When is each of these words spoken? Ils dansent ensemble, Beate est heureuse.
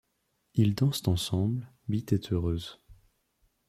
Ils 0.55 0.73
dansent 0.73 1.07
ensemble, 1.07 1.71
Beate 1.87 2.13
est 2.13 2.31
heureuse. 2.33 2.79